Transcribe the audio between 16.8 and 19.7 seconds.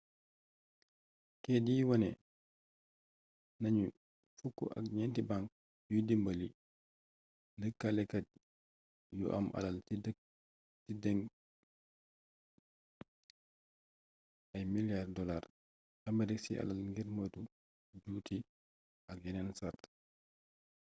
ngir moytu juuti ak yenen